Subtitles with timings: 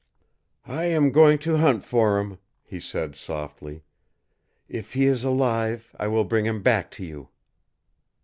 [0.65, 3.83] "I am going to hunt for him," he said softly.
[4.67, 7.29] "If he is alive, I will bring him back to you."